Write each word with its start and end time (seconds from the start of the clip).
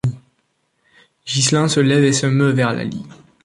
Ghislain 1.27 1.67
se 1.67 1.79
lève 1.79 2.03
et 2.05 2.11
se 2.11 2.25
meut 2.25 2.53
vers 2.53 2.73
Laly. 2.73 3.03